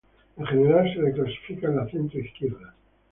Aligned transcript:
En 0.37 0.47
general 0.47 0.91
se 0.91 0.99
le 0.99 1.13
clasifica 1.13 1.67
en 1.67 1.75
la 1.75 1.87
centro-izquierda. 1.87 2.73